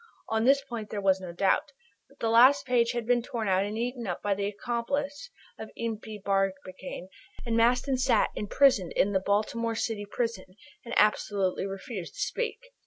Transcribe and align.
On 0.29 0.45
this 0.45 0.63
point 0.63 0.89
there 0.89 0.99
was 0.99 1.19
no 1.21 1.31
doubt. 1.31 1.73
But 2.09 2.19
this 2.19 2.27
last 2.27 2.65
page 2.65 2.93
had 2.93 3.05
been 3.05 3.21
torn 3.21 3.47
out 3.47 3.63
and 3.63 3.77
eaten 3.77 4.07
up 4.07 4.19
by 4.23 4.33
the 4.33 4.47
accomplice 4.47 5.29
of 5.59 5.69
Impey 5.75 6.17
Barbicane, 6.25 7.07
and 7.45 7.55
Maston 7.55 7.97
sat 7.97 8.31
imprisoned 8.33 8.93
in 8.93 9.11
the 9.11 9.19
Baltimore 9.19 9.75
City 9.75 10.07
Prison 10.09 10.55
and 10.83 10.95
absolutely 10.97 11.67
refused 11.67 12.15
to 12.15 12.19
speak. 12.21 12.57